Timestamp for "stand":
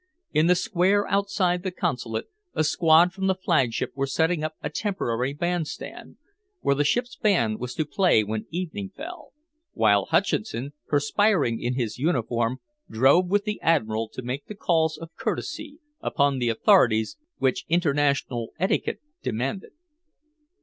5.67-6.17